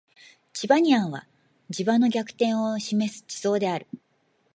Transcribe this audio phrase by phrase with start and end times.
[0.51, 1.27] チバニアンは
[1.69, 3.85] 磁場の逆転を示す地層である